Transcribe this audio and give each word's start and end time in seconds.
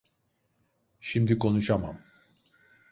Şimdi 1.01 1.39
konuşamam. 1.39 1.97